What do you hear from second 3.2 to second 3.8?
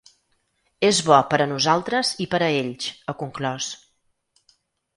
conclòs.